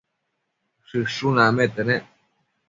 Shëshun 0.87 1.37
acmete 1.45 1.81
nec 1.89 2.05